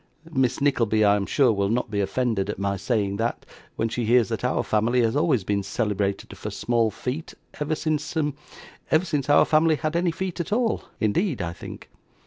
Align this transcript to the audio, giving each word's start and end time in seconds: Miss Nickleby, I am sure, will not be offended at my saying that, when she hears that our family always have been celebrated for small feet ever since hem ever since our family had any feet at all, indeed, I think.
Miss 0.33 0.59
Nickleby, 0.59 1.05
I 1.05 1.15
am 1.15 1.27
sure, 1.27 1.51
will 1.53 1.69
not 1.69 1.91
be 1.91 2.01
offended 2.01 2.49
at 2.49 2.57
my 2.57 2.75
saying 2.75 3.17
that, 3.17 3.45
when 3.75 3.87
she 3.87 4.03
hears 4.03 4.29
that 4.29 4.43
our 4.43 4.63
family 4.63 5.05
always 5.05 5.41
have 5.41 5.45
been 5.45 5.61
celebrated 5.61 6.35
for 6.35 6.49
small 6.49 6.89
feet 6.89 7.35
ever 7.59 7.75
since 7.75 8.15
hem 8.15 8.33
ever 8.89 9.05
since 9.05 9.29
our 9.29 9.45
family 9.45 9.75
had 9.75 9.95
any 9.95 10.09
feet 10.09 10.39
at 10.39 10.51
all, 10.51 10.85
indeed, 10.99 11.39
I 11.39 11.53
think. 11.53 11.87